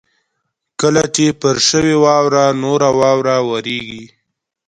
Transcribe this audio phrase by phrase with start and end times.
[0.81, 4.05] کله چې پر شوې واوره نوره واوره ورېږي